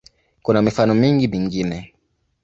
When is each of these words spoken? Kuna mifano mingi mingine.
Kuna 0.41 0.61
mifano 0.61 0.93
mingi 0.95 1.27
mingine. 1.27 1.93